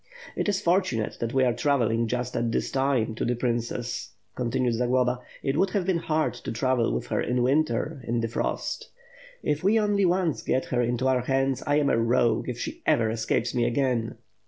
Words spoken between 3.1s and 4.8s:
to WITH FIRE AND SWORD, 645 the princess/' continued